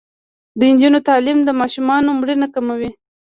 [0.59, 2.89] د نجونو تعلیم د ماشومانو مړینه کموي.